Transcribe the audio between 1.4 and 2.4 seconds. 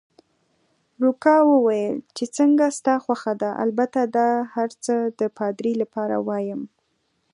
وویل: چې